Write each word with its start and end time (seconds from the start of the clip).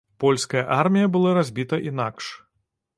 Польская 0.21 0.63
армія 0.79 1.11
была 1.17 1.37
разбіта 1.39 1.83
інакш. 1.93 2.35